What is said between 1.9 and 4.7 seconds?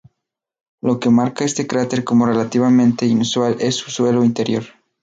como relativamente inusual es su suelo interior.